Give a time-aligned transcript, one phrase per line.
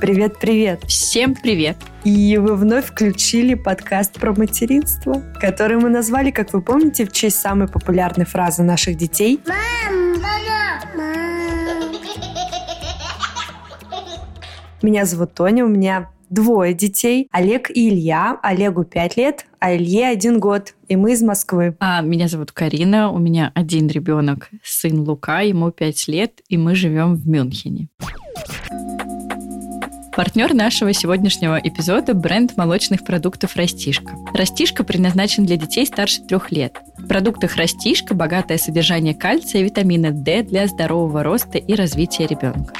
[0.00, 0.84] Привет-привет!
[0.84, 1.78] Всем привет!
[2.04, 7.40] И вы вновь включили подкаст про материнство, который мы назвали, как вы помните, в честь
[7.40, 9.40] самой популярной фразы наших детей.
[9.46, 11.92] Мам, мама, мам.
[14.82, 18.38] Меня зовут Тоня, у меня двое детей, Олег и Илья.
[18.42, 20.74] Олегу 5 лет, а Илье один год.
[20.88, 21.74] И мы из Москвы.
[21.80, 26.74] А меня зовут Карина, у меня один ребенок, сын Лука, ему 5 лет, и мы
[26.74, 27.88] живем в Мюнхене.
[30.16, 34.14] Партнер нашего сегодняшнего эпизода– бренд молочных продуктов «Растишка».
[34.32, 36.78] «Растишка» предназначен для детей старше трех лет.
[36.96, 42.72] В продуктах «Растишка» богатое содержание кальция и витамина D для здорового роста и развития ребенка.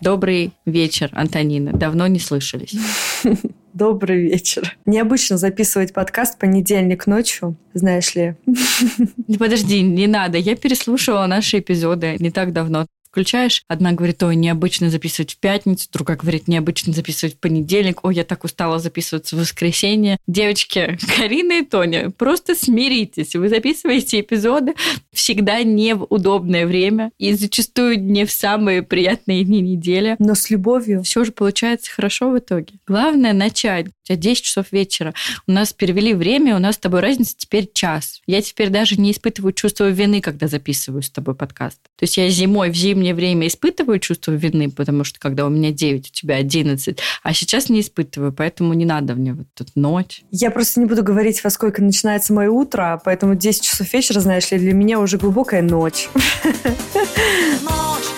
[0.00, 1.72] Добрый вечер, Антонина.
[1.72, 2.74] Давно не слышались.
[3.72, 4.76] Добрый вечер.
[4.86, 8.34] Необычно записывать подкаст понедельник ночью, знаешь ли.
[9.38, 10.36] Подожди, не надо.
[10.36, 15.88] Я переслушивала наши эпизоды не так давно включаешь, одна говорит, ой, необычно записывать в пятницу,
[15.92, 20.18] другая говорит, необычно записывать в понедельник, ой, я так устала записываться в воскресенье.
[20.26, 24.74] Девочки, Карина и Тоня, просто смиритесь, вы записываете эпизоды
[25.12, 30.16] всегда не в удобное время и зачастую не в самые приятные дни недели.
[30.18, 31.02] Но с любовью.
[31.02, 32.74] Все же получается хорошо в итоге.
[32.86, 33.86] Главное начать.
[34.10, 35.14] У тебя 10 часов вечера.
[35.46, 38.22] У нас перевели время, у нас с тобой разница теперь час.
[38.26, 41.78] Я теперь даже не испытываю чувство вины, когда записываю с тобой подкаст.
[41.96, 45.70] То есть я зимой в зимнее время испытываю чувство вины, потому что когда у меня
[45.70, 50.22] 9, у тебя 11, а сейчас не испытываю, поэтому не надо мне вот тут ночь.
[50.32, 54.50] Я просто не буду говорить, во сколько начинается мое утро, поэтому 10 часов вечера, знаешь
[54.50, 56.08] ли, для меня уже глубокая ночь.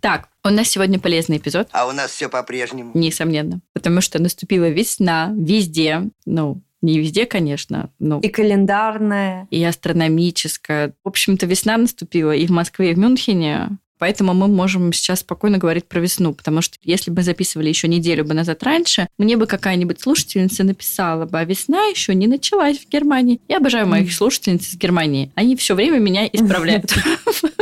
[0.00, 1.68] Так, у нас сегодня полезный эпизод.
[1.72, 2.92] А у нас все по-прежнему.
[2.94, 3.60] Несомненно.
[3.72, 6.02] Потому что наступила весна везде.
[6.24, 7.90] Ну, не везде, конечно.
[7.98, 9.48] Но и календарная.
[9.50, 10.94] И астрономическая.
[11.02, 13.78] В общем-то, весна наступила и в Москве, и в Мюнхене.
[13.98, 18.24] Поэтому мы можем сейчас спокойно говорить про весну, потому что если бы записывали еще неделю
[18.24, 22.88] бы назад раньше, мне бы какая-нибудь слушательница написала бы, а весна еще не началась в
[22.88, 23.40] Германии.
[23.48, 25.32] Я обожаю моих слушательниц из Германии.
[25.34, 26.94] Они все время меня исправляют.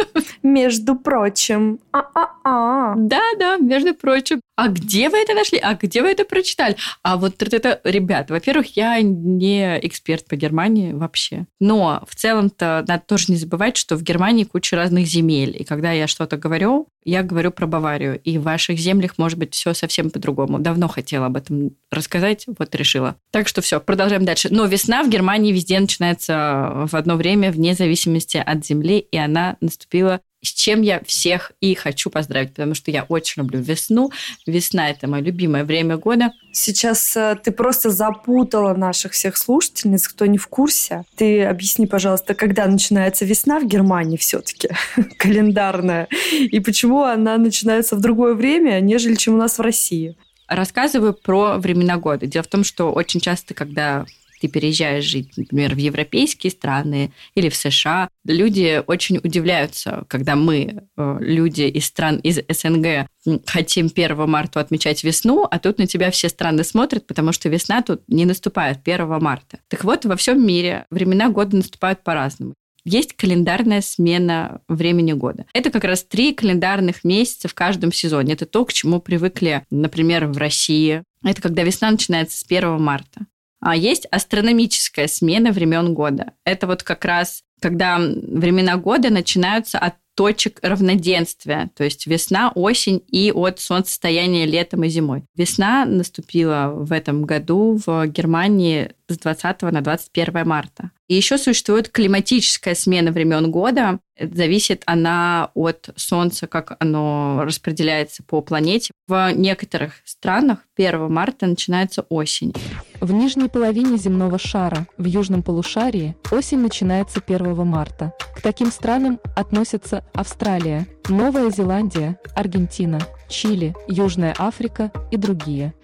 [0.47, 1.81] Между прочим.
[1.91, 2.95] А-а-а.
[2.97, 4.41] Да-да, между прочим.
[4.55, 5.59] А где вы это нашли?
[5.59, 6.77] А где вы это прочитали?
[7.03, 11.47] А вот это, ребят, во-первых, я не эксперт по Германии вообще.
[11.59, 15.57] Но в целом-то надо тоже не забывать, что в Германии куча разных земель.
[15.59, 18.21] И когда я что-то говорю, я говорю про Баварию.
[18.21, 20.61] И в ваших землях может быть все совсем по-другому.
[20.61, 23.17] Давно хотела об этом рассказать, вот решила.
[23.33, 24.49] Так что все, продолжаем дальше.
[24.53, 29.57] Но весна в Германии везде начинается в одно время, вне зависимости от земли, и она
[29.61, 34.11] наступила с чем я всех и хочу поздравить, потому что я очень люблю весну.
[34.47, 36.33] Весна– это мое любимое время года.
[36.53, 41.05] Сейчас э, ты просто запутала наших всех слушательниц, кто не в курсе.
[41.17, 44.69] Ты объясни, пожалуйста, когда начинается весна в Германии все-таки,
[45.19, 50.17] календарная, и почему она начинается в другое время, нежели чем у нас в России?
[50.49, 52.27] Рассказываю про времена года.
[52.27, 54.07] Дело в том, что очень часто, когда
[54.41, 60.85] ты переезжаешь жить, например, в европейские страны или в США, люди очень удивляются, когда мы,
[60.97, 63.09] э, люди из стран из СНГ,
[63.47, 67.83] хотим 1 марта отмечать весну, а тут на тебя все страны смотрят, потому что весна
[67.83, 69.59] тут не наступает 1 марта.
[69.69, 72.55] Так вот, во всем мире времена года наступают по-разному
[72.87, 75.45] есть календарная смена времени года.
[75.53, 78.35] Это как раз три календарных месяца в каждом сезоне.
[78.35, 81.03] Это то, к чему привыкли, например, в России.
[81.25, 83.27] Это когда весна начинается с 1 марта.
[83.67, 86.35] А есть астрономическая смена времен года.
[86.45, 93.03] Это вот как раз когда времена года начинаются от точек равноденствия, то есть весна, осень
[93.09, 95.25] и от солнцестояния летом и зимой.
[95.37, 100.91] Весна наступила в этом году в Германии с 20 на 21 марта.
[101.09, 104.01] И еще существует климатическая смена времен года.
[104.19, 108.93] Зависит она от Солнца, как оно распределяется по планете.
[109.07, 112.55] В некоторых странах 1 марта начинается осень.
[113.01, 118.15] В нижней половине земного шара, в южном полушарии, осень начинается 1 марта.
[118.35, 125.75] К таким странам относятся Австралия, Новая Зеландия, Аргентина, Чили, Южная Африка и другие.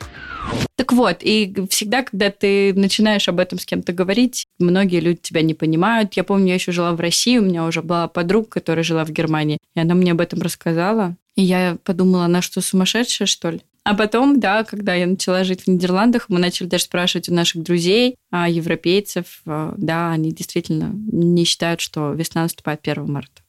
[0.76, 5.42] Так вот, и всегда, когда ты начинаешь об этом с кем-то говорить, многие люди тебя
[5.42, 6.14] не понимают.
[6.14, 9.10] Я помню, я еще жила в России, у меня уже была подруга, которая жила в
[9.10, 11.16] Германии, и она мне об этом рассказала.
[11.36, 13.60] И я подумала, она что, сумасшедшая, что ли?
[13.84, 17.62] А потом, да, когда я начала жить в Нидерландах, мы начали даже спрашивать у наших
[17.62, 23.42] друзей, а европейцев, а, да, они действительно не считают, что весна наступает 1 марта.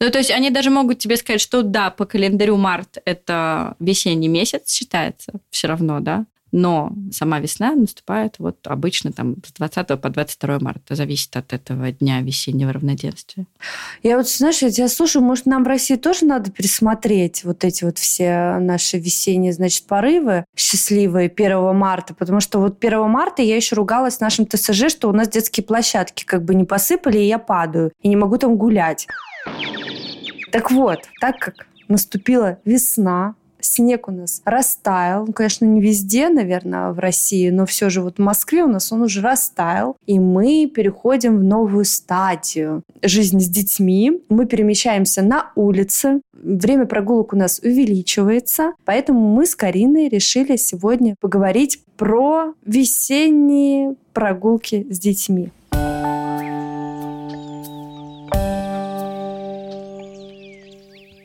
[0.00, 4.28] Ну, то есть они даже могут тебе сказать, что да, по календарю март это весенний
[4.28, 10.08] месяц считается все равно, да, но сама весна наступает вот обычно там с 20 по
[10.08, 10.94] 22 марта.
[10.94, 13.46] Зависит от этого дня весеннего равноденствия.
[14.02, 17.84] Я вот, знаешь, я тебя слушаю, может, нам в России тоже надо пересмотреть вот эти
[17.84, 23.56] вот все наши весенние, значит, порывы счастливые 1 марта, потому что вот 1 марта я
[23.56, 27.38] еще ругалась нашим ТСЖ, что у нас детские площадки как бы не посыпали, и я
[27.38, 29.06] падаю, и не могу там гулять.
[30.52, 35.26] Так вот, так как наступила весна, снег у нас растаял.
[35.26, 38.92] Ну, конечно, не везде, наверное, в России, но все же вот в Москве у нас
[38.92, 39.96] он уже растаял.
[40.06, 44.20] И мы переходим в новую стадию жизни с детьми.
[44.28, 46.20] Мы перемещаемся на улице.
[46.32, 48.72] Время прогулок у нас увеличивается.
[48.84, 55.50] Поэтому мы с Кариной решили сегодня поговорить про весенние прогулки с детьми.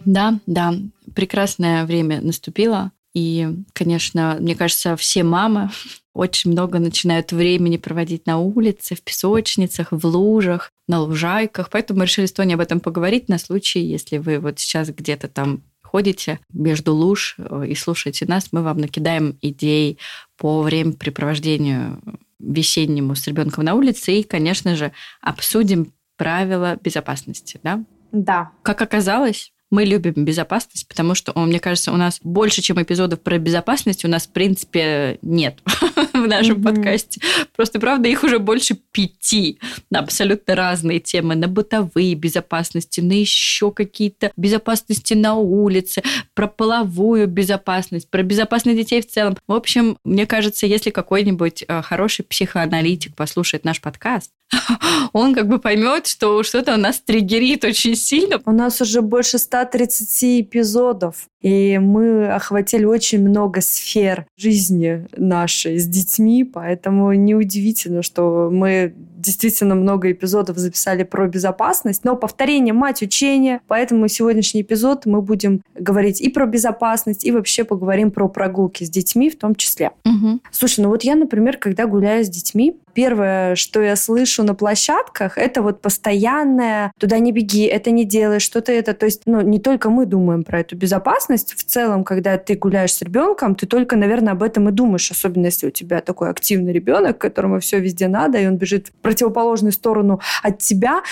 [0.06, 0.74] Да, да,
[1.16, 2.92] прекрасное время наступило.
[3.14, 5.70] И, конечно, мне кажется, все мамы
[6.14, 11.70] очень много начинают времени проводить на улице, в песочницах, в лужах, на лужайках.
[11.70, 15.28] Поэтому мы решили с Тони об этом поговорить на случай, если вы вот сейчас где-то
[15.28, 19.98] там ходите между луж э, и слушаете нас, мы вам накидаем идей
[20.38, 22.02] по времяпрепровождению
[22.40, 27.84] весеннему с ребенком на улице и, конечно же, обсудим правила безопасности, да?
[28.12, 28.52] Да.
[28.64, 33.38] Как оказалось, мы любим безопасность, потому что, мне кажется, у нас больше, чем эпизодов про
[33.38, 35.60] безопасность, у нас, в принципе, нет
[36.14, 36.64] в нашем mm-hmm.
[36.64, 37.22] подкасте.
[37.56, 39.60] Просто, правда, их уже больше пяти
[39.90, 41.36] на абсолютно разные темы.
[41.36, 46.04] На бытовые безопасности, на еще какие-то безопасности на улице,
[46.34, 49.38] про половую безопасность, про безопасность детей в целом.
[49.48, 54.32] В общем, мне кажется, если какой-нибудь э, хороший психоаналитик послушает наш подкаст,
[55.14, 58.42] он как бы поймет, что что-то у нас триггерит очень сильно.
[58.46, 61.28] У нас уже больше 130 эпизодов.
[61.42, 69.76] И мы охватили очень много сфер жизни нашей с детьми, поэтому неудивительно, что мы действительно
[69.76, 76.22] много эпизодов записали про безопасность, но повторение мать учения, поэтому сегодняшний эпизод мы будем говорить
[76.22, 79.92] и про безопасность, и вообще поговорим про прогулки с детьми в том числе.
[80.06, 80.40] Угу.
[80.52, 85.38] Слушай, ну вот я, например, когда гуляю с детьми, первое, что я слышу на площадках,
[85.38, 88.94] это вот постоянное «туда не беги, это не делай, что-то это».
[88.94, 91.54] То есть, ну, не только мы думаем про эту безопасность.
[91.54, 95.46] В целом, когда ты гуляешь с ребенком, ты только, наверное, об этом и думаешь, особенно
[95.46, 99.74] если у тебя такой активный ребенок, которому все везде надо, и он бежит в противоположную
[99.74, 101.04] сторону от тебя.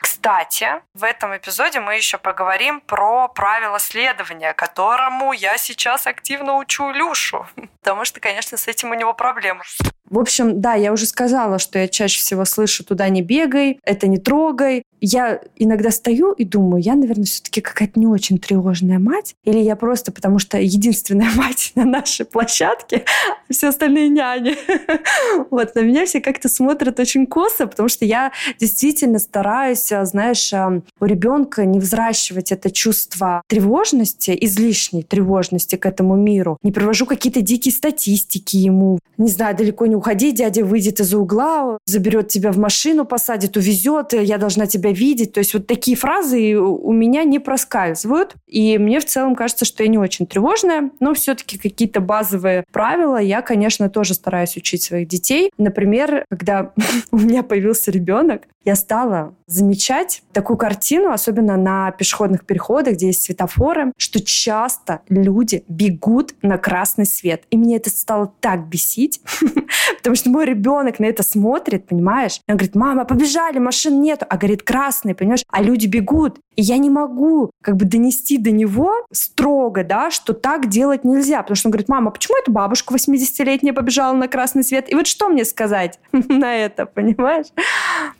[0.00, 6.90] Кстати, в этом эпизоде мы еще поговорим про правила следования, которому я сейчас активно учу
[6.90, 7.46] Люшу.
[7.80, 9.62] Потому что, конечно, с этим у него проблемы.
[10.10, 14.06] В общем, да, я уже сказала, что я чаще всего слышу «туда не бегай», «это
[14.06, 14.82] не трогай».
[15.00, 19.34] Я иногда стою и думаю, я, наверное, все-таки какая-то не очень тревожная мать.
[19.44, 23.04] Или я просто, потому что единственная мать на нашей площадке,
[23.48, 24.56] а все остальные няни.
[25.50, 30.52] Вот, на меня все как-то смотрят очень косо, потому что я действительно стараюсь, а, знаешь,
[30.52, 36.58] у ребенка не взращивать это чувство тревожности, излишней тревожности к этому миру.
[36.62, 38.98] Не провожу какие-то дикие статистики ему.
[39.16, 44.12] Не знаю, далеко не уходи, дядя выйдет из-за угла, заберет тебя в машину, посадит, увезет,
[44.12, 45.32] я должна тебя видеть.
[45.32, 48.34] То есть вот такие фразы у меня не проскальзывают.
[48.46, 53.16] И мне в целом кажется, что я не очень тревожная, но все-таки какие-то базовые правила
[53.16, 55.50] я, конечно, тоже стараюсь учить своих детей.
[55.58, 56.72] Например, когда
[57.10, 63.22] у меня появился ребенок, я стала замечать такую картину, особенно на пешеходных переходах, где есть
[63.22, 67.44] светофоры, что часто люди бегут на красный свет.
[67.50, 69.22] И мне это стало так бесить,
[69.96, 72.40] потому что мой ребенок на это смотрит, понимаешь?
[72.46, 74.26] Он говорит, мама, побежали, машин нету.
[74.28, 75.44] А говорит, красный, понимаешь?
[75.50, 76.38] А люди бегут.
[76.54, 81.40] И я не могу как бы донести до него строго, да, что так делать нельзя.
[81.40, 84.92] Потому что он говорит, мама, почему эта бабушка 80-летняя побежала на красный свет?
[84.92, 87.46] И вот что мне сказать на это, понимаешь?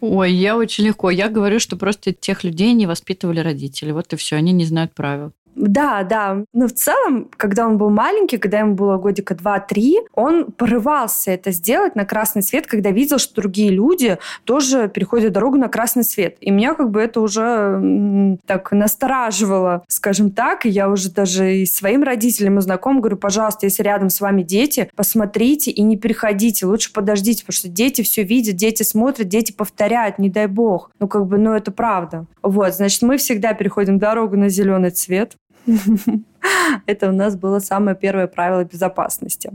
[0.01, 1.11] Ой, я очень легко.
[1.11, 3.93] Я говорю, что просто тех людей не воспитывали родители.
[3.93, 5.33] Вот и все, они не знают правил.
[5.59, 6.45] Да, да.
[6.53, 11.51] Но в целом, когда он был маленький, когда ему было годика 2-3, он порывался это
[11.51, 16.37] сделать на красный свет, когда видел, что другие люди тоже переходят дорогу на красный свет.
[16.41, 20.65] И меня как бы это уже так настораживало, скажем так.
[20.65, 24.43] И я уже даже и своим родителям и знакомым говорю, пожалуйста, если рядом с вами
[24.43, 26.67] дети, посмотрите и не переходите.
[26.67, 30.91] Лучше подождите, потому что дети все видят, дети смотрят, дети повторяют, не дай бог.
[31.01, 32.27] Ну, как бы, ну, это правда.
[32.43, 35.37] Вот, значит, мы всегда переходим дорогу на зеленый цвет.
[36.87, 39.51] Это у нас было самое первое правило безопасности.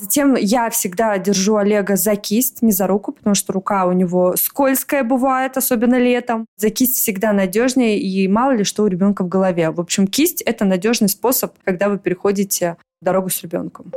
[0.00, 4.36] Затем я всегда держу Олега за кисть, не за руку, потому что рука у него
[4.36, 6.46] скользкая бывает, особенно летом.
[6.56, 9.70] За кисть всегда надежнее, и мало ли что у ребенка в голове.
[9.70, 13.92] В общем, кисть– это надежный способ, когда вы переходите дорогу с ребенком.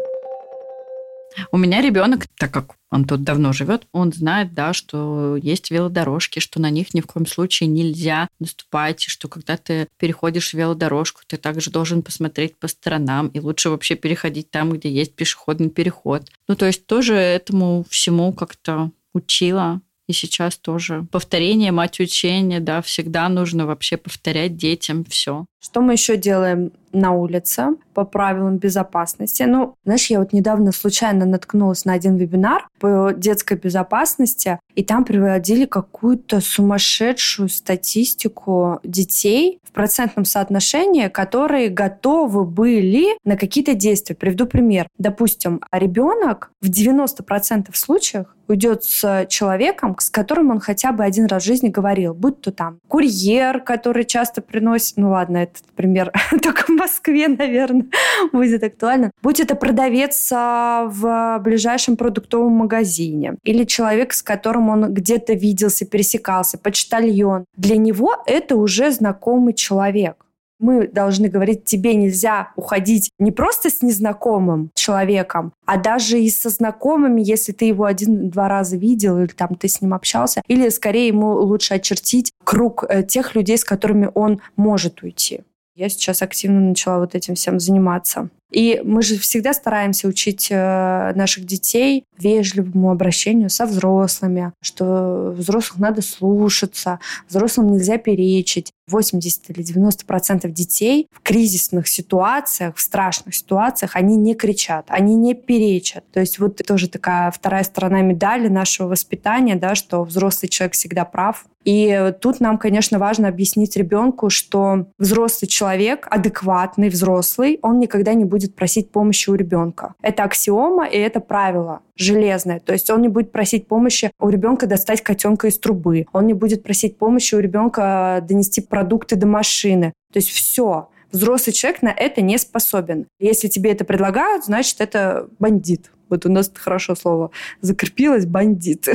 [1.51, 6.39] У меня ребенок, так как он тут давно живет, он знает, да, что есть велодорожки,
[6.39, 11.37] что на них ни в коем случае нельзя наступать, что когда ты переходишь велодорожку, ты
[11.37, 16.29] также должен посмотреть по сторонам, и лучше вообще переходить там, где есть пешеходный переход.
[16.47, 19.81] Ну, то есть тоже этому всему как-то учила.
[20.07, 25.45] И сейчас тоже повторение, мать учения, да, всегда нужно вообще повторять детям все.
[25.61, 29.43] Что мы еще делаем на улице по правилам безопасности?
[29.43, 35.05] Ну, знаешь, я вот недавно случайно наткнулась на один вебинар по детской безопасности, и там
[35.05, 44.15] приводили какую-то сумасшедшую статистику детей в процентном соотношении, которые готовы были на какие-то действия.
[44.15, 44.87] Приведу пример.
[44.97, 51.43] Допустим, ребенок в 90% случаев уйдет с человеком, с которым он хотя бы один раз
[51.43, 56.11] в жизни говорил, будь то там курьер, который часто приносит, ну ладно, этот пример
[56.43, 57.85] только Москве, наверное,
[58.31, 59.11] будет актуально.
[59.21, 65.85] Будь это продавец а, в ближайшем продуктовом магазине или человек, с которым он где-то виделся,
[65.85, 67.45] пересекался, почтальон.
[67.55, 70.25] Для него это уже знакомый человек
[70.61, 76.49] мы должны говорить, тебе нельзя уходить не просто с незнакомым человеком, а даже и со
[76.49, 81.07] знакомыми, если ты его один-два раза видел или там ты с ним общался, или скорее
[81.07, 85.41] ему лучше очертить круг э, тех людей, с которыми он может уйти.
[85.73, 88.29] Я сейчас активно начала вот этим всем заниматься.
[88.51, 95.79] И мы же всегда стараемся учить э, наших детей вежливому обращению со взрослыми, что взрослых
[95.79, 98.71] надо слушаться, взрослым нельзя перечить.
[98.87, 105.15] 80 или 90 процентов детей в кризисных ситуациях, в страшных ситуациях, они не кричат, они
[105.15, 106.03] не перечат.
[106.11, 111.05] То есть вот тоже такая вторая сторона медали нашего воспитания, да, что взрослый человек всегда
[111.05, 118.13] прав, и тут нам, конечно, важно объяснить ребенку, что взрослый человек, адекватный взрослый, он никогда
[118.13, 119.93] не будет просить помощи у ребенка.
[120.01, 122.59] Это аксиома и это правило железное.
[122.59, 126.05] То есть он не будет просить помощи у ребенка достать котенка из трубы.
[126.13, 129.93] Он не будет просить помощи у ребенка донести продукты до машины.
[130.11, 130.89] То есть все.
[131.11, 133.07] Взрослый человек на это не способен.
[133.19, 135.91] Если тебе это предлагают, значит, это бандит.
[136.09, 137.31] Вот у нас хорошо слово
[137.61, 138.87] закрепилось бандит.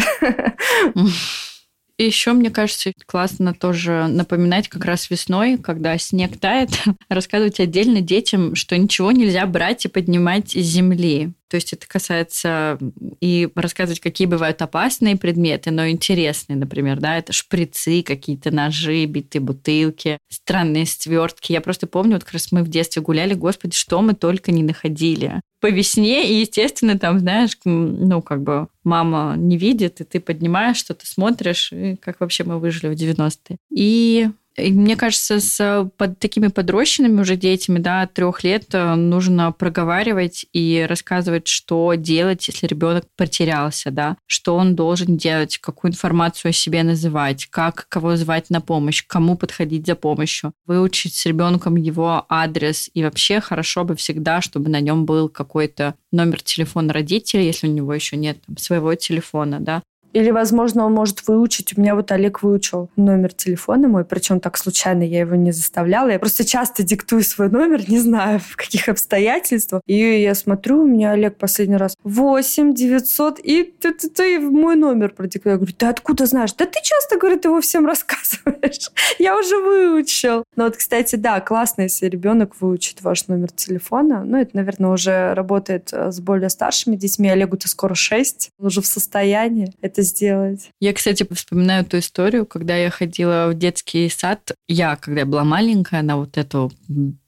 [1.99, 6.71] И еще, мне кажется, классно тоже напоминать как раз весной, когда снег тает,
[7.09, 11.33] рассказывать отдельно детям, что ничего нельзя брать и поднимать из земли.
[11.49, 12.79] То есть это касается
[13.21, 19.41] и рассказывать, какие бывают опасные предметы, но интересные, например, да, это шприцы, какие-то ножи, битые
[19.41, 21.53] бутылки, странные свертки.
[21.53, 24.65] Я просто помню, вот как раз мы в детстве гуляли, господи, что мы только не
[24.65, 25.41] находили.
[25.61, 30.79] По весне, и, естественно, там, знаешь, ну, как бы мама не видит, и ты поднимаешь
[30.79, 33.59] что-то, смотришь, и как вообще мы выжили в 90-е.
[33.71, 40.47] И мне кажется, с под такими подрощенными уже детьми, да, трех лет э, нужно проговаривать
[40.53, 46.53] и рассказывать, что делать, если ребенок потерялся, да, что он должен делать, какую информацию о
[46.53, 52.25] себе называть, как кого звать на помощь, кому подходить за помощью, выучить с ребенком его
[52.29, 57.69] адрес и вообще хорошо бы всегда, чтобы на нем был какой-то номер телефона родителей, если
[57.69, 59.83] у него еще нет там, своего телефона, да,
[60.17, 61.77] или, возможно, он может выучить.
[61.77, 66.09] У меня вот Олег выучил номер телефона мой, причем так случайно я его не заставляла.
[66.09, 69.83] Я просто часто диктую свой номер, не знаю, в каких обстоятельствах.
[69.87, 74.75] И я смотрю, у меня Олег последний раз 8 900, и ты, ты, ты мой
[74.77, 75.57] номер продиктовал.
[75.57, 76.55] Я говорю, ты откуда знаешь?
[76.55, 78.91] Да ты часто, говорит, его всем рассказываешь.
[79.19, 80.45] я уже выучил.
[80.57, 84.25] Но вот, кстати, да, классно, если ребенок выучит ваш номер телефона.
[84.25, 87.29] Ну, это, наверное, уже работает э, с более старшими детьми.
[87.29, 88.53] Олегу-то скоро 6.
[88.59, 90.71] Он уже в состоянии это сделать.
[90.81, 94.53] Я, кстати, вспоминаю ту историю, когда я ходила в детский сад.
[94.69, 96.73] Я, когда я была маленькая, на вот эту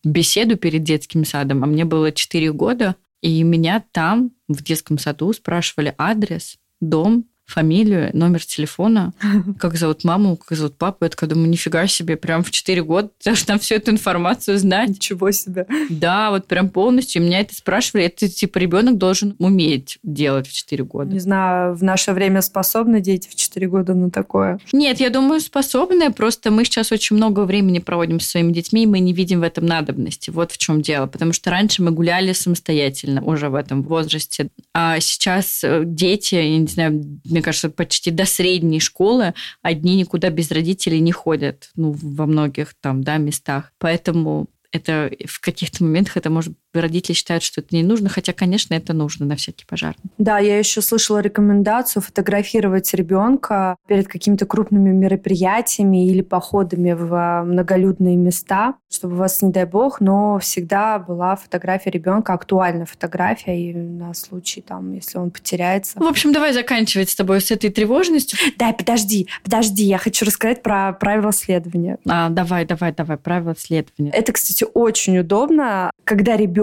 [0.04, 5.32] беседу перед детским садом, а мне было 4 года, и меня там, в детском саду,
[5.32, 9.12] спрашивали адрес, дом, фамилию, номер телефона,
[9.58, 11.04] как зовут маму, как зовут папу.
[11.04, 14.90] Я такая думаю, нифига себе, прям в 4 года должна всю эту информацию знать.
[14.90, 15.66] Ничего себе.
[15.88, 17.22] Да, вот прям полностью.
[17.22, 18.04] Меня это спрашивали.
[18.04, 21.12] Это типа ребенок должен уметь делать в 4 года.
[21.12, 24.60] Не знаю, в наше время способны дети в 4 года на такое?
[24.72, 26.12] Нет, я думаю, способны.
[26.12, 29.44] Просто мы сейчас очень много времени проводим с своими детьми, и мы не видим в
[29.44, 30.28] этом надобности.
[30.28, 31.06] Вот в чем дело.
[31.06, 34.48] Потому что раньше мы гуляли самостоятельно уже в этом возрасте.
[34.74, 37.02] А сейчас э, дети, я не знаю,
[37.38, 42.74] мне кажется, почти до средней школы одни никуда без родителей не ходят, ну, во многих
[42.80, 43.72] там, да, местах.
[43.78, 48.74] Поэтому это в каких-то моментах это может родители считают, что это не нужно, хотя, конечно,
[48.74, 50.02] это нужно на всякий пожарный.
[50.18, 58.16] Да, я еще слышала рекомендацию фотографировать ребенка перед какими-то крупными мероприятиями или походами в многолюдные
[58.16, 63.74] места, чтобы у вас, не дай бог, но всегда была фотография ребенка, актуальная фотография, и
[63.74, 65.98] на случай, там, если он потеряется.
[65.98, 68.38] В общем, давай заканчивать с тобой с этой тревожностью.
[68.58, 71.98] Да, подожди, подожди, я хочу рассказать про правила следования.
[72.06, 74.10] А, давай, давай, давай, правила следования.
[74.10, 76.57] Это, кстати, очень удобно, когда ребенок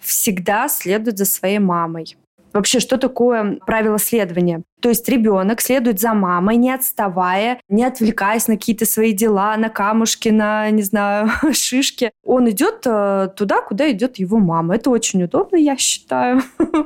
[0.00, 2.16] всегда следует за своей мамой.
[2.52, 4.62] Вообще, что такое правило следования?
[4.84, 9.70] То есть ребенок следует за мамой, не отставая, не отвлекаясь на какие-то свои дела, на
[9.70, 12.10] камушки, на, не знаю, шишки.
[12.22, 14.74] Он идет э, туда, куда идет его мама.
[14.74, 16.42] Это очень удобно, я считаю.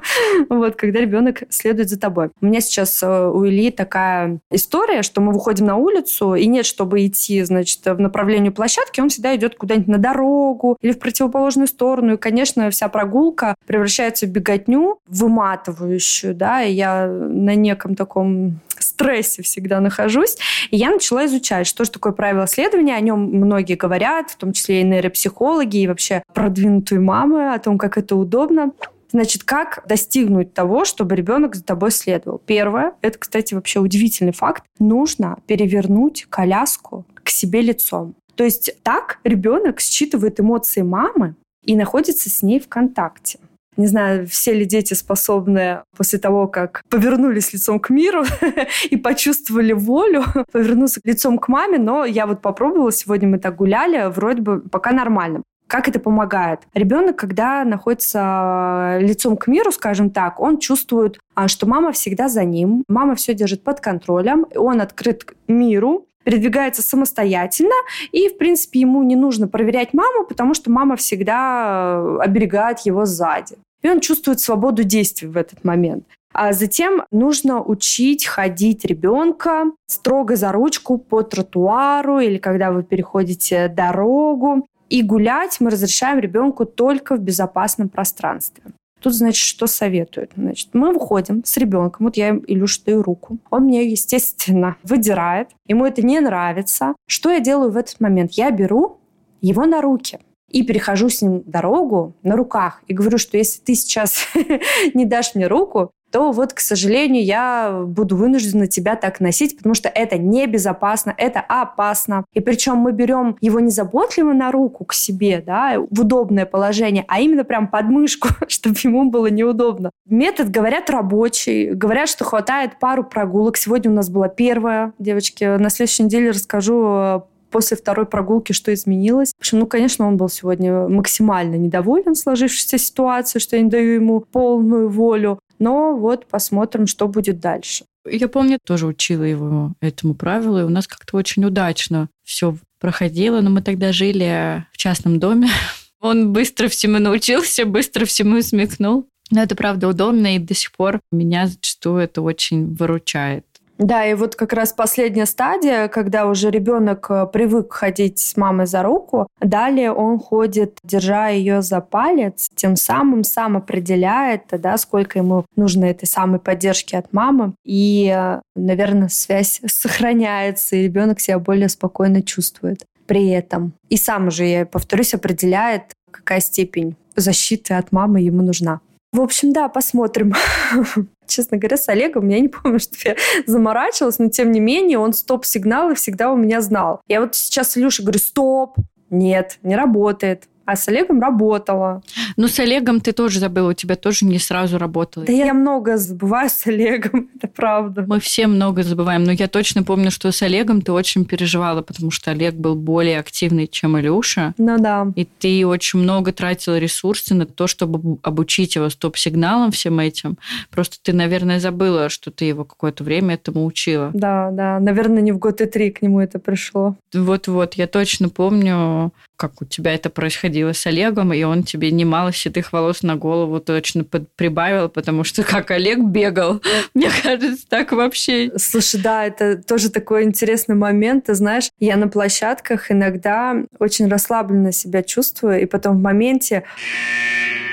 [0.49, 2.31] Вот, когда ребенок следует за тобой.
[2.40, 6.67] У меня сейчас э, у Ильи такая история, что мы выходим на улицу, и нет,
[6.67, 11.67] чтобы идти, значит, в направлении площадки, он всегда идет куда-нибудь на дорогу или в противоположную
[11.67, 12.14] сторону.
[12.14, 18.61] И, конечно, вся прогулка превращается в беготню, выматывающую, да, и я на неком неком таком
[18.78, 20.37] стрессе всегда нахожусь.
[20.71, 22.97] И я начала изучать, что же такое правило следования.
[22.97, 27.78] О нем многие говорят, в том числе и нейропсихологи, и вообще продвинутые мамы, о том,
[27.78, 28.73] как это удобно.
[29.11, 32.38] Значит, как достигнуть того, чтобы ребенок за тобой следовал?
[32.45, 38.14] Первое, это, кстати, вообще удивительный факт, нужно перевернуть коляску к себе лицом.
[38.35, 43.38] То есть так ребенок считывает эмоции мамы и находится с ней в контакте.
[43.78, 48.25] Не знаю, все ли дети способны после того, как повернулись лицом к миру
[48.90, 54.11] и почувствовали волю, повернуться лицом к маме, но я вот попробовала, сегодня мы так гуляли,
[54.11, 55.42] вроде бы пока нормально.
[55.68, 56.61] Как это помогает?
[56.75, 62.42] Ребенок, когда находится лицом к миру, скажем так, он чувствует, а, что мама всегда за
[62.42, 67.75] ним, мама все держит под контролем, он открыт к миру, передвигается самостоятельно,
[68.11, 73.04] и, в принципе, ему не нужно проверять маму, потому что мама всегда э, оберегает его
[73.04, 76.04] сзади и он чувствует свободу действий в этот момент.
[76.32, 83.68] А затем нужно учить ходить ребенка строго за ручку по тротуару или когда вы переходите
[83.68, 84.66] дорогу.
[84.88, 88.62] И гулять мы разрешаем ребенку только в безопасном пространстве.
[89.00, 90.32] Тут, значит, что советуют?
[90.37, 93.38] Значит, мы выходим с ребенком, вот я Илюше даю руку.
[93.50, 95.50] Он мне, естественно, выдирает.
[95.66, 96.94] Ему это не нравится.
[97.06, 98.32] Что я делаю в этот момент?
[98.32, 98.99] Я беру
[99.41, 102.82] его на руки и перехожу с ним дорогу на руках.
[102.87, 104.26] И говорю, что если ты сейчас
[104.95, 109.75] не дашь мне руку, то вот, к сожалению, я буду вынуждена тебя так носить, потому
[109.75, 112.25] что это небезопасно, это опасно.
[112.32, 117.21] И причем мы берем его незаботливо на руку к себе, да, в удобное положение, а
[117.21, 119.91] именно прям под мышку, чтобы ему было неудобно.
[120.06, 121.73] Метод, говорят, рабочий.
[121.75, 123.56] Говорят, что хватает пару прогулок.
[123.56, 125.58] Сегодня у нас была первая, девочки.
[125.58, 129.32] На следующей неделе расскажу после второй прогулки, что изменилось.
[129.37, 133.95] В общем, ну, конечно, он был сегодня максимально недоволен сложившейся ситуацией, что я не даю
[133.95, 135.39] ему полную волю.
[135.58, 137.84] Но вот посмотрим, что будет дальше.
[138.11, 143.41] Я помню, тоже учила его этому правилу, и у нас как-то очень удачно все проходило,
[143.41, 145.49] но мы тогда жили в частном доме.
[146.00, 149.08] Он быстро всему научился, быстро всему смекнул.
[149.30, 153.45] Но это правда удобно, и до сих пор меня зачастую это очень выручает.
[153.78, 158.67] Да, и вот как раз последняя стадия, когда уже ребенок э, привык ходить с мамой
[158.67, 165.21] за руку, далее он ходит, держа ее за палец, тем самым сам определяет, да, сколько
[165.21, 167.54] ему нужно этой самой поддержки от мамы.
[167.64, 173.75] И, э, наверное, связь сохраняется, и ребенок себя более спокойно чувствует при этом.
[173.88, 178.80] И сам уже, я повторюсь, определяет, какая степень защиты от мамы ему нужна.
[179.12, 180.34] В общем, да, посмотрим.
[181.26, 183.16] Честно говоря, с Олегом я не помню, что я
[183.47, 187.00] заморачивалась, но тем не менее он стоп-сигналы всегда у меня знал.
[187.08, 188.76] Я вот сейчас Илюше говорю, стоп,
[189.10, 192.02] нет, не работает а с Олегом работала.
[192.37, 195.25] Ну, с Олегом ты тоже забыла, у тебя тоже не сразу работало.
[195.25, 198.04] Да я много забываю с Олегом, это правда.
[198.07, 202.11] Мы все много забываем, но я точно помню, что с Олегом ты очень переживала, потому
[202.11, 204.52] что Олег был более активный, чем Илюша.
[204.59, 205.11] Ну да.
[205.17, 210.37] И ты очень много тратила ресурсы на то, чтобы обучить его стоп-сигналам всем этим.
[210.71, 214.11] Просто ты, наверное, забыла, что ты его какое-то время этому учила.
[214.13, 214.78] Да, да.
[214.81, 216.95] Наверное, не в год и три к нему это пришло.
[217.15, 217.73] Вот-вот.
[217.75, 222.73] Я точно помню, как у тебя это происходило с Олегом, и он тебе немало седых
[222.73, 226.61] волос на голову точно прибавил, потому что как Олег бегал,
[226.95, 228.51] мне кажется, так вообще.
[228.57, 231.27] Слушай, да, это тоже такой интересный момент.
[231.27, 236.65] Ты знаешь, я на площадках иногда очень расслабленно себя чувствую, и потом в моменте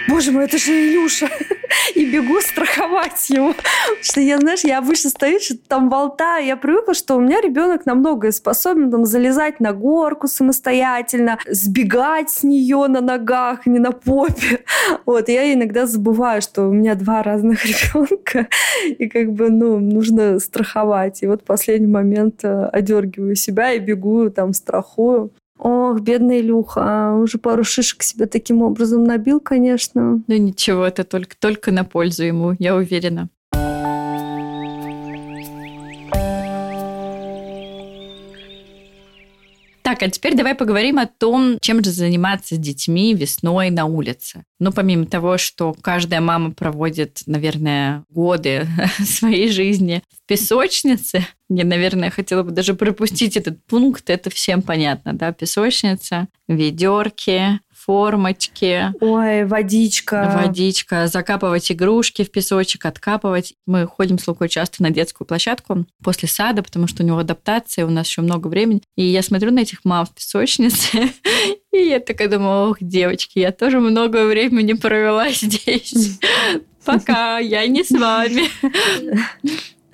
[0.08, 1.30] боже мой, это же Илюша.
[1.96, 3.54] И бегу страховать его.
[4.02, 6.46] Что я, знаешь, я обычно стою, что-то там болтаю.
[6.46, 12.30] Я привыкла, что у меня ребенок на многое способен там залезать на горку самостоятельно, сбегать
[12.30, 14.64] с нее на ногах, не на попе.
[15.06, 18.48] Вот, я иногда забываю, что у меня два разных ребенка,
[18.86, 21.24] и как бы, ну, нужно страховать.
[21.24, 25.32] И вот последний момент э, одергиваю себя и бегу, там, страхую.
[25.58, 30.22] Ох, бедный Илюха, а уже пару шишек себе таким образом набил, конечно.
[30.28, 33.30] Ну ничего, это только, только на пользу ему, я уверена.
[39.86, 44.44] Так, а теперь давай поговорим о том, чем же заниматься с детьми весной на улице.
[44.60, 48.68] Ну, помимо того, что каждая мама проводит, наверное, годы
[49.06, 55.14] своей жизни в песочнице, я, наверное, хотела бы даже пропустить этот пункт, это всем понятно,
[55.14, 58.94] да, песочница, ведерки, формочки.
[59.00, 60.42] Ой, водичка.
[60.44, 63.54] Водичка, закапывать игрушки в песочек, откапывать.
[63.66, 67.86] Мы ходим с Лукой часто на детскую площадку после сада, потому что у него адаптация,
[67.86, 68.82] у нас еще много времени.
[68.96, 71.10] И я смотрю на этих мам в песочнице,
[71.72, 76.20] и я такая думаю, ох, девочки, я тоже много времени провела здесь.
[76.86, 78.44] Пока я не с вами.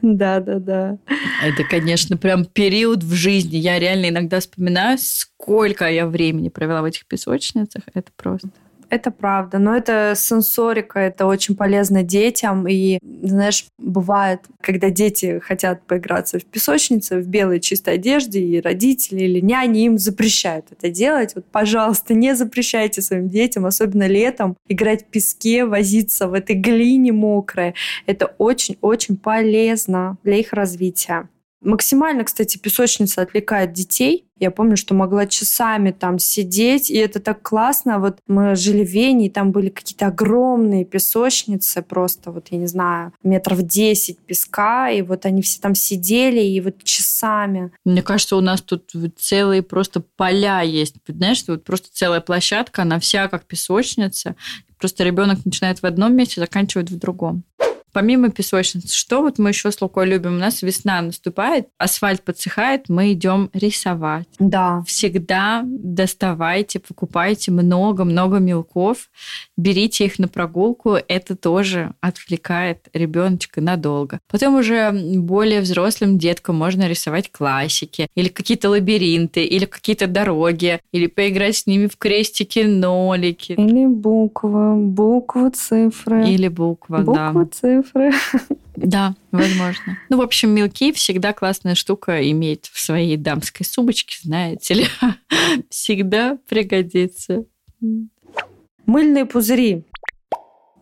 [0.01, 0.97] Да, да, да.
[1.41, 3.57] Это, конечно, прям период в жизни.
[3.57, 7.83] Я реально иногда вспоминаю, сколько я времени провела в этих песочницах.
[7.93, 8.49] Это просто
[8.91, 9.57] это правда.
[9.57, 12.67] Но это сенсорика, это очень полезно детям.
[12.67, 19.23] И, знаешь, бывает, когда дети хотят поиграться в песочнице, в белой чистой одежде, и родители
[19.23, 21.35] или няни им запрещают это делать.
[21.35, 27.13] Вот, пожалуйста, не запрещайте своим детям, особенно летом, играть в песке, возиться в этой глине
[27.13, 27.73] мокрой.
[28.05, 31.29] Это очень-очень полезно для их развития.
[31.61, 34.25] Максимально, кстати, песочница отвлекает детей.
[34.39, 37.99] Я помню, что могла часами там сидеть, и это так классно.
[37.99, 42.65] Вот мы жили в Вене, и там были какие-то огромные песочницы, просто вот, я не
[42.65, 47.71] знаю, метров 10 песка, и вот они все там сидели, и вот часами.
[47.85, 50.95] Мне кажется, у нас тут целые просто поля есть.
[51.07, 54.35] Знаешь, вот просто целая площадка, она вся как песочница.
[54.79, 57.43] Просто ребенок начинает в одном месте, заканчивает в другом.
[57.93, 60.35] Помимо песочницы, что вот мы еще с Лукой любим?
[60.35, 64.27] У нас весна наступает, асфальт подсыхает, мы идем рисовать.
[64.39, 64.83] Да.
[64.87, 69.09] Всегда доставайте, покупайте много-много мелков,
[69.57, 74.19] берите их на прогулку, это тоже отвлекает ребеночка надолго.
[74.29, 81.07] Потом уже более взрослым деткам можно рисовать классики, или какие-то лабиринты, или какие-то дороги, или
[81.07, 83.53] поиграть с ними в крестики, нолики.
[83.53, 86.29] Или буквы, буквы, цифры.
[86.29, 87.31] Или буква, буквы, да.
[87.31, 87.80] Буквы, цифры.
[88.75, 89.99] Да, возможно.
[90.09, 94.85] Ну, в общем, мелки всегда классная штука иметь в своей дамской сумочке, знаете ли.
[95.69, 97.45] Всегда пригодится.
[98.85, 99.85] Мыльные пузыри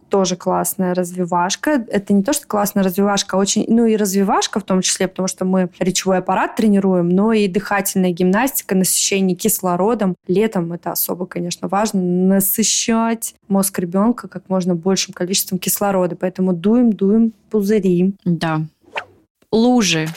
[0.10, 1.86] тоже классная развивашка.
[1.88, 5.28] Это не то, что классная развивашка, а очень, ну и развивашка в том числе, потому
[5.28, 10.16] что мы речевой аппарат тренируем, но и дыхательная гимнастика, насыщение кислородом.
[10.28, 16.16] Летом это особо, конечно, важно, насыщать мозг ребенка как можно большим количеством кислорода.
[16.16, 18.16] Поэтому дуем, дуем пузыри.
[18.26, 18.62] Да.
[19.52, 20.08] Лужи.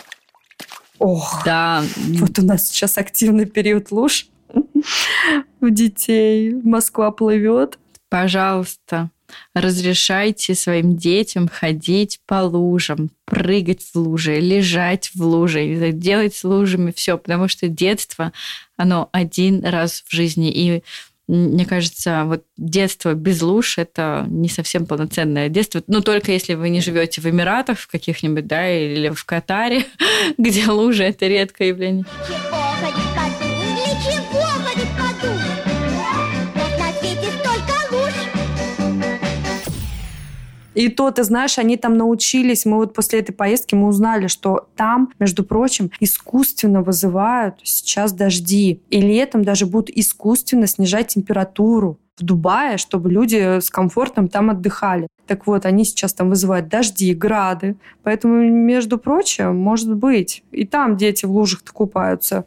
[0.99, 1.83] Ох, да.
[2.21, 4.29] Вот у нас сейчас активный период луж
[5.61, 6.55] у детей.
[6.63, 7.79] Москва плывет.
[8.09, 9.11] Пожалуйста,
[9.55, 16.93] разрешайте своим детям ходить по лужам, прыгать в лужи, лежать в луже, делать с лужами
[16.95, 18.33] все, потому что детство,
[18.77, 20.51] оно один раз в жизни.
[20.51, 20.83] И
[21.29, 25.83] мне кажется, вот детство без луж это не совсем полноценное детство.
[25.87, 29.87] Ну, только если вы не живете в Эмиратах в каких-нибудь, да, или в Катаре,
[30.39, 32.05] где лужи это редкое явление.
[40.75, 42.65] И то, ты знаешь, они там научились.
[42.65, 48.81] Мы вот после этой поездки мы узнали, что там, между прочим, искусственно вызывают сейчас дожди.
[48.91, 55.09] И летом даже будут искусственно снижать температуру в Дубае, чтобы люди с комфортом там отдыхали.
[55.27, 57.77] Так вот, они сейчас там вызывают дожди, грады.
[58.03, 62.45] Поэтому, между прочим, может быть, и там дети в лужах-то купаются.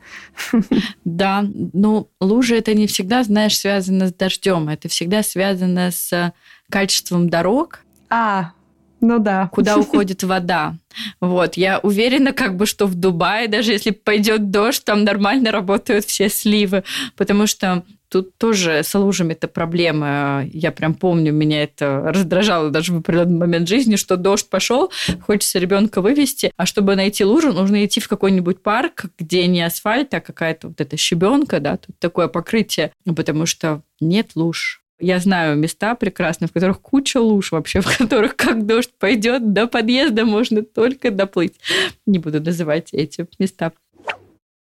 [1.03, 4.69] Да, ну, лужи это не всегда, знаешь, связано с дождем.
[4.69, 6.33] Это всегда связано с
[6.69, 7.84] качеством дорог,
[8.17, 8.53] а,
[9.01, 9.49] ну да.
[9.51, 10.75] Куда уходит вода.
[11.19, 16.05] Вот, я уверена, как бы, что в Дубае, даже если пойдет дождь, там нормально работают
[16.05, 16.85] все сливы,
[17.17, 20.45] потому что тут тоже с лужами это проблема.
[20.53, 25.59] Я прям помню, меня это раздражало даже в определенный момент жизни, что дождь пошел, хочется
[25.59, 30.21] ребенка вывести, а чтобы найти лужу, нужно идти в какой-нибудь парк, где не асфальт, а
[30.21, 34.84] какая-то вот эта щебенка, да, тут такое покрытие, потому что нет луж.
[34.99, 39.67] Я знаю места прекрасные, в которых куча луж вообще, в которых как дождь пойдет, до
[39.67, 41.59] подъезда можно только доплыть.
[42.05, 43.71] Не буду называть эти места.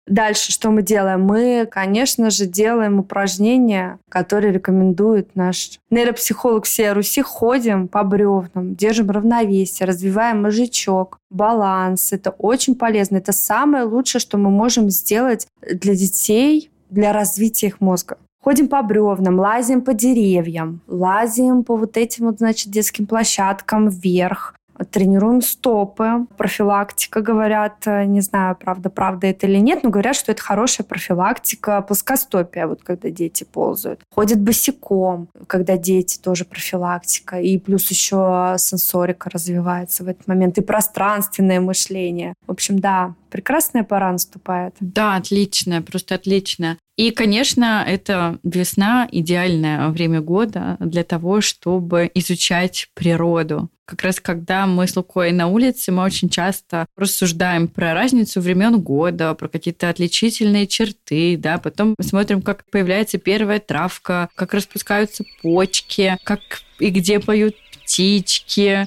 [0.07, 1.23] Дальше что мы делаем?
[1.23, 7.23] Мы, конечно же, делаем упражнения, которые рекомендует наш нейропсихолог всей Руси.
[7.23, 12.13] Ходим по бревнам, держим равновесие, развиваем мозжечок, баланс.
[12.13, 13.19] Это очень полезно.
[13.19, 18.19] Это самое лучшее, что мы можем сделать для детей, для развития их мозга.
[18.43, 24.55] Ходим по бревнам, лазим по деревьям, лазим по вот этим вот, значит, детским площадкам вверх,
[24.91, 26.27] тренируем стопы.
[26.37, 30.87] Профилактика, говорят, э, не знаю, правда, правда это или нет, но говорят, что это хорошая
[30.87, 34.01] профилактика плоскостопия, вот когда дети ползают.
[34.11, 37.41] Ходят босиком, когда дети, тоже профилактика.
[37.41, 42.35] И плюс еще сенсорика развивается в этот момент, и пространственное мышление.
[42.47, 44.75] В общем, да, прекрасная пора наступает.
[44.81, 46.79] Да, отличная, просто отличная.
[47.01, 53.71] И, конечно, это весна идеальное время года для того, чтобы изучать природу.
[53.87, 58.79] Как раз когда мы с Лукой на улице, мы очень часто рассуждаем про разницу времен
[58.83, 66.19] года, про какие-то отличительные черты, да, потом смотрим, как появляется первая травка, как распускаются почки,
[66.23, 66.41] как
[66.81, 68.87] и где поют птички,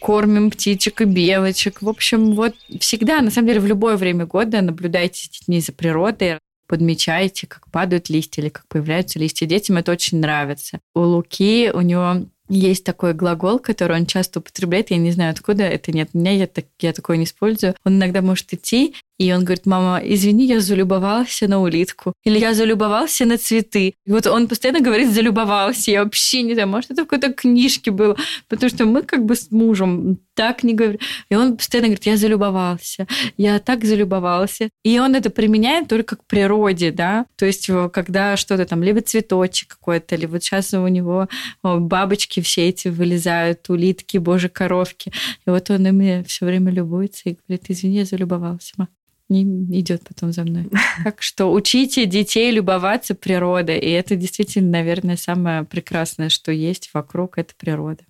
[0.00, 1.82] кормим птичек и белочек.
[1.82, 5.72] В общем, вот всегда, на самом деле, в любое время года наблюдайте с детьми за
[5.72, 9.46] природой, подмечаете, как падают листья или как появляются листья.
[9.46, 10.80] Детям это очень нравится.
[10.94, 15.62] У Луки, у него есть такой глагол, который он часто употребляет, я не знаю, откуда
[15.62, 17.74] это нет, у меня я, так, я такой не использую.
[17.84, 22.14] Он иногда может идти и он говорит, мама, извини, я залюбовался на улитку.
[22.24, 23.94] Или я залюбовался на цветы.
[24.04, 25.92] И вот он постоянно говорит, залюбовался.
[25.92, 28.16] Я вообще не знаю, может, это в какой-то книжке было.
[28.48, 30.98] Потому что мы как бы с мужем так не говорим.
[31.28, 33.06] И он постоянно говорит, я залюбовался.
[33.36, 34.68] Я так залюбовался.
[34.82, 37.26] И он это применяет только к природе, да.
[37.36, 41.28] То есть, когда что-то там, либо цветочек какой-то, либо вот сейчас у него
[41.62, 45.12] бабочки все эти вылезают, улитки, боже, коровки.
[45.46, 48.88] И вот он ими все время любуется и говорит, извини, я залюбовался, ма
[49.28, 50.68] не идет потом за мной.
[51.04, 57.38] Так что учите детей любоваться природой, и это действительно, наверное, самое прекрасное, что есть вокруг,
[57.38, 58.04] это природа.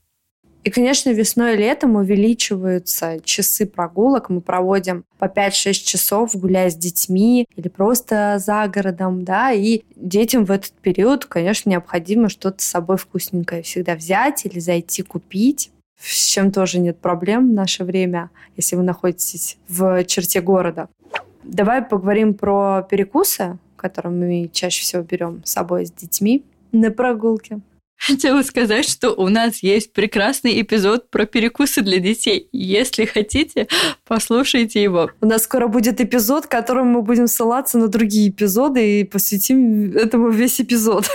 [0.64, 4.30] И, конечно, весной и летом увеличиваются часы прогулок.
[4.30, 10.46] Мы проводим по 5-6 часов, гуляя с детьми или просто за городом, да, и детям
[10.46, 15.70] в этот период, конечно, необходимо что-то с собой вкусненькое всегда взять или зайти купить
[16.04, 20.88] с чем тоже нет проблем в наше время, если вы находитесь в черте города.
[21.44, 27.60] Давай поговорим про перекусы, которые мы чаще всего берем с собой с детьми на прогулке.
[27.96, 32.48] Хотела сказать, что у нас есть прекрасный эпизод про перекусы для детей.
[32.52, 33.66] Если хотите,
[34.06, 35.10] послушайте его.
[35.22, 40.28] У нас скоро будет эпизод, которым мы будем ссылаться на другие эпизоды и посвятим этому
[40.30, 41.08] весь эпизод.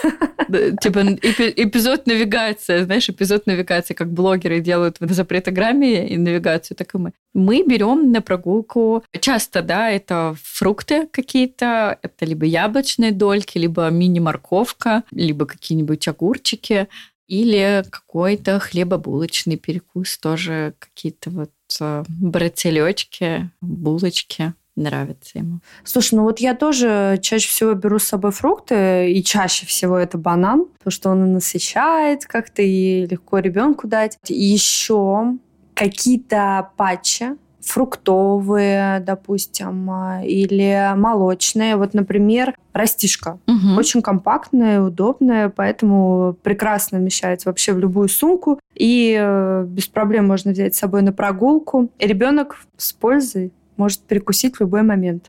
[0.82, 6.98] Типа эпизод навигация, знаешь, эпизод навигации, как блогеры делают в запретограмме и навигацию, так и
[6.98, 7.12] мы.
[7.36, 15.04] Мы берем на прогулку часто, да, это фрукты какие-то, это либо яблочные дольки, либо мини-морковка,
[15.12, 16.79] либо какие-нибудь огурчики,
[17.28, 25.60] или какой-то хлебобулочный перекус, тоже какие-то вот э, брателечки, булочки нравится ему.
[25.84, 30.18] Слушай, ну вот я тоже чаще всего беру с собой фрукты, и чаще всего это
[30.18, 34.18] банан, потому что он насыщает как-то и легко ребенку дать.
[34.28, 35.36] И еще
[35.76, 37.38] какие-то патчи,
[37.70, 39.92] фруктовые, допустим,
[40.24, 41.76] или молочные.
[41.76, 43.40] Вот, например, растишка.
[43.48, 43.78] Угу.
[43.78, 48.60] Очень компактная, удобная, поэтому прекрасно вмещается вообще в любую сумку.
[48.76, 51.90] И э, без проблем можно взять с собой на прогулку.
[52.00, 55.26] И ребенок с пользой может перекусить в любой момент.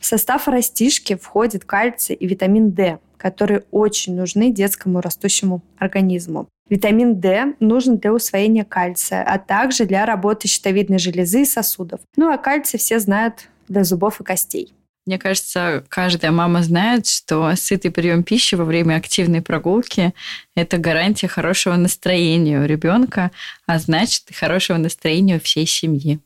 [0.00, 6.48] В состав растишки входит кальций и витамин D, которые очень нужны детскому растущему организму.
[6.68, 12.00] Витамин D нужен для усвоения кальция, а также для работы щитовидной железы и сосудов.
[12.16, 14.74] Ну а кальций все знают для зубов и костей.
[15.06, 20.14] Мне кажется, каждая мама знает, что сытый прием пищи во время активной прогулки–
[20.56, 23.30] это гарантия хорошего настроения у ребенка,
[23.66, 26.18] а значит хорошего настроения у всей семьи.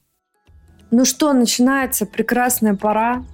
[0.90, 3.24] Ну что, начинается прекрасная пора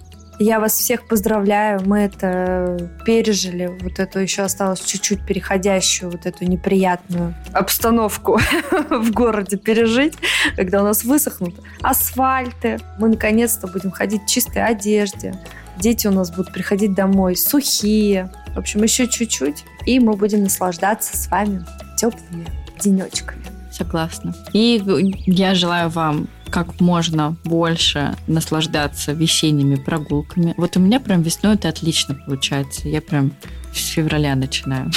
[0.42, 1.81] я вас всех поздравляю.
[1.85, 3.70] Мы это пережили.
[3.81, 8.40] Вот эту еще осталось чуть-чуть переходящую, вот эту неприятную обстановку
[8.90, 10.14] в городе пережить,
[10.57, 12.78] когда у нас высохнут асфальты.
[12.98, 15.35] Мы наконец-то будем ходить в чистой одежде.
[15.78, 18.31] Дети у нас будут приходить домой сухие.
[18.55, 21.64] В общем, еще чуть-чуть, и мы будем наслаждаться с вами
[21.96, 22.46] теплыми
[22.78, 23.44] денечками.
[23.70, 24.35] Согласна.
[24.52, 24.83] И
[25.26, 30.55] я желаю вам как можно больше наслаждаться весенними прогулками.
[30.59, 32.88] Вот у меня прям весной это отлично получается.
[32.88, 33.33] Я прям
[33.74, 34.90] с февраля начинаю.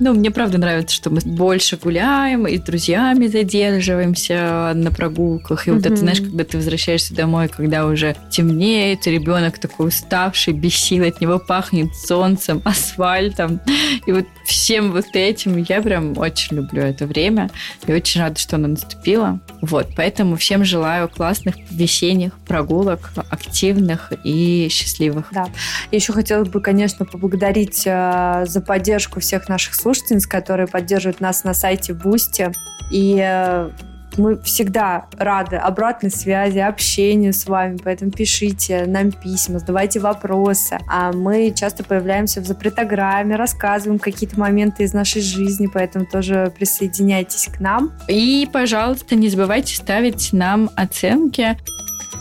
[0.00, 5.66] Ну, мне правда нравится, что мы больше гуляем и с друзьями задерживаемся на прогулках.
[5.66, 10.74] И вот это, знаешь, когда ты возвращаешься домой, когда уже темнеет, ребенок такой уставший, без
[10.74, 13.60] сил, от него пахнет солнцем, асфальтом.
[14.06, 17.50] И вот всем вот этим я прям очень люблю это время.
[17.86, 19.40] И очень рада, что оно наступило.
[19.60, 25.26] Вот, поэтому всем желаю классных весенних прогулок, активных и счастливых.
[25.32, 25.48] Да.
[25.90, 31.54] Еще хотелось бы, конечно, поблагодарить э, за поддержку всех наших слушательниц, которые поддерживают нас на
[31.54, 32.52] сайте Boosty.
[32.92, 33.70] И э,
[34.18, 40.78] мы всегда рады обратной связи, общению с вами, поэтому пишите нам письма, задавайте вопросы.
[40.86, 47.46] А мы часто появляемся в запретограмме, рассказываем какие-то моменты из нашей жизни, поэтому тоже присоединяйтесь
[47.46, 47.92] к нам.
[48.08, 51.56] И, пожалуйста, не забывайте ставить нам оценки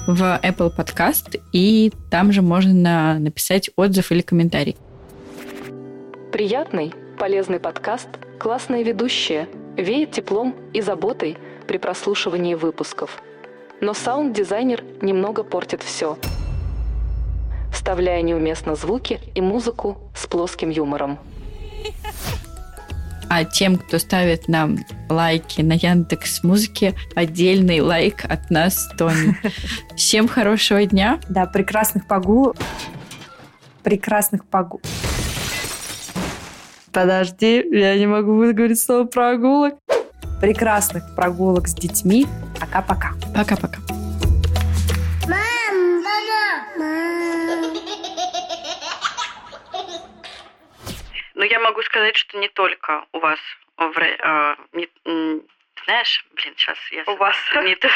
[0.08, 4.78] в Apple Podcast, и там же можно написать отзыв или комментарий.
[6.32, 8.08] Приятный, полезный подкаст,
[8.40, 13.22] классные ведущие, веет теплом и заботой при прослушивании выпусков.
[13.82, 16.18] Но саунд-дизайнер немного портит все,
[17.72, 21.20] вставляя неуместно звуки и музыку с плоским юмором.
[23.30, 24.78] А тем, кто ставит нам
[25.10, 29.36] лайки на Яндекс Музыке, отдельный лайк от нас, Тони.
[29.96, 31.20] Всем хорошего дня.
[31.30, 32.56] Да, прекрасных погул.
[33.84, 34.82] Прекрасных погул.
[36.92, 39.76] Подожди, я не могу выговорить слово прогулок.
[40.42, 42.26] Прекрасных прогулок с детьми.
[42.60, 43.14] Пока-пока.
[43.36, 43.97] Пока-пока.
[51.38, 53.40] Ну, я могу сказать, что не только у вас
[53.78, 54.90] в, э, не,
[55.86, 57.04] знаешь, блин, сейчас я...
[57.06, 57.36] У вас?
[57.62, 57.88] Не то,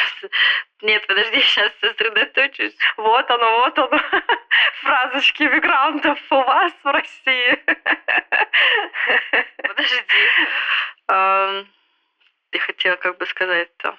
[0.83, 2.77] нет, подожди, сейчас сосредоточусь.
[2.97, 3.99] Вот оно, вот оно.
[4.83, 7.63] Фразочки мигрантов у вас в России.
[9.57, 10.03] Подожди.
[11.09, 13.97] Я хотела как бы сказать-то.